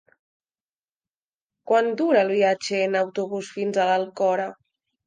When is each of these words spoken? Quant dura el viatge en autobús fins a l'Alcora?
Quant 1.73 1.91
dura 2.01 2.25
el 2.27 2.35
viatge 2.39 2.81
en 2.89 2.99
autobús 3.07 3.55
fins 3.61 3.81
a 3.81 3.89
l'Alcora? 3.93 4.55